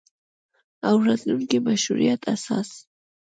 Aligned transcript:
او 0.87 0.95
راتلونکي 1.07 1.57
مشروعیت 1.67 2.21
اساس 2.35 2.69